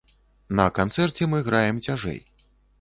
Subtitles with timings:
[0.59, 2.19] На канцэрце мы граем цяжэй.